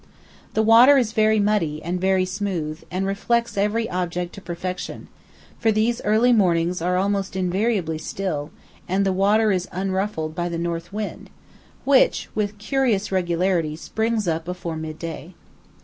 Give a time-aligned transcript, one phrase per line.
[0.55, 5.09] The water is very muddy and very smooth, and reflects every object to perfection;
[5.59, 8.49] for these early mornings are almost invariably still,
[8.87, 11.29] and the water is unruffled by the north wind,
[11.85, 15.35] which, with curious regularity, springs up before midday.